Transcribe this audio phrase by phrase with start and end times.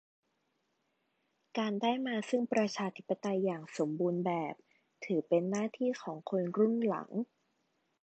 [1.57, 4.55] การได้มาซึ่งประชาธิปไตยอย่างสมบูรณ์แบบ
[5.05, 7.09] ถือเป็นหน้าที่ของคนรุ่นหลัง